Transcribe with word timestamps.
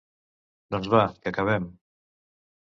Doncs 0.75 0.89
va, 0.93 1.01
que 1.19 1.33
acabem. 1.35 1.69